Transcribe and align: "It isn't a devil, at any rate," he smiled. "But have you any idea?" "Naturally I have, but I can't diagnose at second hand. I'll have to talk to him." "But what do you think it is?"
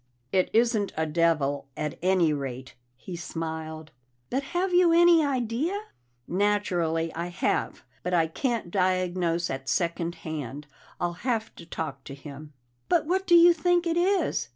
"It 0.31 0.49
isn't 0.51 0.91
a 0.97 1.05
devil, 1.05 1.67
at 1.77 1.99
any 2.01 2.33
rate," 2.33 2.73
he 2.95 3.15
smiled. 3.15 3.91
"But 4.31 4.41
have 4.57 4.73
you 4.73 4.91
any 4.91 5.23
idea?" 5.23 5.79
"Naturally 6.27 7.13
I 7.13 7.27
have, 7.27 7.83
but 8.01 8.11
I 8.11 8.25
can't 8.25 8.71
diagnose 8.71 9.51
at 9.51 9.69
second 9.69 10.15
hand. 10.25 10.65
I'll 10.99 11.13
have 11.21 11.53
to 11.53 11.67
talk 11.67 12.03
to 12.05 12.15
him." 12.15 12.51
"But 12.89 13.05
what 13.05 13.27
do 13.27 13.35
you 13.35 13.53
think 13.53 13.85
it 13.85 13.95
is?" 13.95 14.49